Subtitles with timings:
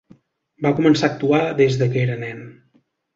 [0.65, 2.41] Va començar a actuar des que era nen.